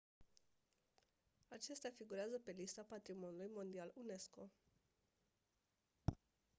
[1.47, 4.51] acestea figurează pe lista patrimoniului mondial unesco